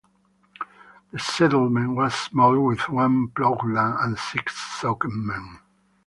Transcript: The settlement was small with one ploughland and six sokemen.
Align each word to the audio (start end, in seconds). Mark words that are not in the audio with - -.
The 1.11 1.19
settlement 1.19 1.95
was 1.95 2.15
small 2.15 2.59
with 2.59 2.89
one 2.89 3.27
ploughland 3.35 3.99
and 4.03 4.17
six 4.17 4.57
sokemen. 4.81 5.59